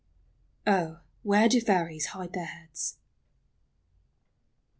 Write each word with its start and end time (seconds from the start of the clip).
OH! 0.65 0.97
WHERE 1.21 1.47
DO 1.49 1.61
FAIRIES 1.61 2.05
HIDE 2.07 2.33
THEIR 2.33 2.45
HEADS 2.47 2.95